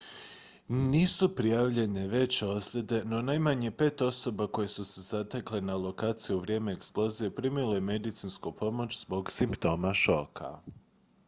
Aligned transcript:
nisu 0.69 1.35
prijavljene 1.35 2.07
veće 2.07 2.47
ozljede 2.47 3.01
no 3.05 3.21
najmanje 3.21 3.71
pet 3.71 4.01
osoba 4.01 4.47
koje 4.47 4.67
su 4.67 4.85
se 4.85 5.01
zatekle 5.01 5.61
na 5.61 5.75
lokaciji 5.75 6.35
u 6.35 6.39
vrijeme 6.39 6.73
eksplozije 6.73 7.35
primilo 7.35 7.75
je 7.75 7.81
medicinsku 7.81 8.51
pomoć 8.51 9.01
zbog 9.01 9.31
simptoma 9.31 9.93
šoka 9.93 10.59